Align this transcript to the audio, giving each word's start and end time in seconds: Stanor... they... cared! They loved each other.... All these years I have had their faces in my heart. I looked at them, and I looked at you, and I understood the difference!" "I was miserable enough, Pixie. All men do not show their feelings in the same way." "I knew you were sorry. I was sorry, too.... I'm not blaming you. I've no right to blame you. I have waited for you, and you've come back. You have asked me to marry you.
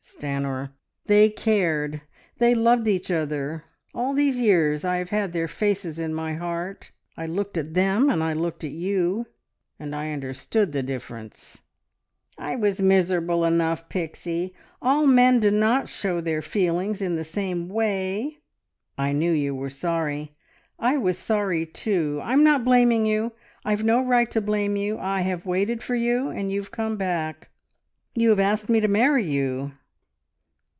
Stanor... 0.03 0.71
they... 1.05 1.29
cared! 1.29 2.01
They 2.37 2.53
loved 2.53 2.87
each 2.87 3.09
other.... 3.09 3.63
All 3.95 4.13
these 4.13 4.37
years 4.41 4.83
I 4.83 4.97
have 4.97 5.09
had 5.09 5.31
their 5.31 5.47
faces 5.47 5.99
in 5.99 6.13
my 6.13 6.33
heart. 6.33 6.91
I 7.15 7.25
looked 7.25 7.57
at 7.57 7.75
them, 7.75 8.09
and 8.09 8.21
I 8.21 8.33
looked 8.33 8.63
at 8.65 8.71
you, 8.71 9.27
and 9.79 9.95
I 9.95 10.11
understood 10.11 10.73
the 10.73 10.83
difference!" 10.83 11.61
"I 12.37 12.55
was 12.57 12.81
miserable 12.81 13.45
enough, 13.45 13.87
Pixie. 13.89 14.53
All 14.81 15.07
men 15.07 15.39
do 15.39 15.49
not 15.49 15.87
show 15.87 16.19
their 16.19 16.41
feelings 16.41 17.01
in 17.01 17.15
the 17.15 17.23
same 17.23 17.69
way." 17.69 18.39
"I 18.97 19.13
knew 19.13 19.31
you 19.31 19.55
were 19.55 19.69
sorry. 19.69 20.35
I 20.77 20.97
was 20.97 21.17
sorry, 21.17 21.65
too.... 21.65 22.19
I'm 22.21 22.43
not 22.43 22.65
blaming 22.65 23.05
you. 23.05 23.31
I've 23.63 23.85
no 23.85 24.03
right 24.05 24.29
to 24.31 24.41
blame 24.41 24.75
you. 24.75 24.97
I 24.99 25.21
have 25.21 25.45
waited 25.45 25.81
for 25.81 25.95
you, 25.95 26.27
and 26.27 26.51
you've 26.51 26.71
come 26.71 26.97
back. 26.97 27.49
You 28.13 28.29
have 28.29 28.41
asked 28.41 28.67
me 28.67 28.81
to 28.81 28.89
marry 28.89 29.23
you. 29.23 29.71